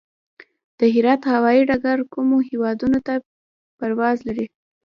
د 0.79 0.81
هرات 0.93 1.21
هوايي 1.33 1.61
ډګر 1.69 1.99
کومو 2.13 2.35
هیوادونو 2.49 2.99
ته 3.07 3.13
پرواز 3.79 4.17
لري؟ 4.27 4.45